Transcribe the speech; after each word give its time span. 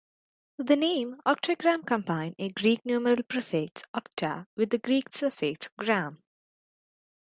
The 0.57 0.75
name 0.75 1.17
"octagram" 1.27 1.85
combine 1.85 2.33
a 2.39 2.49
Greek 2.49 2.83
numeral 2.87 3.21
prefix, 3.21 3.83
"octa-", 3.95 4.47
with 4.57 4.71
the 4.71 4.79
Greek 4.79 5.09
suffix 5.13 5.69
"-gram". 5.79 6.23